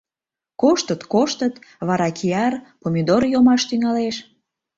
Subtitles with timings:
[0.61, 1.55] —Коштыт, коштыт,
[1.87, 4.15] вара кияр, помидор йомаш тӱҥалеш!